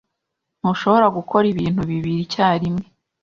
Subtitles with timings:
[0.59, 2.83] Ntushobora gukora ibintu bibiri icyarimwe.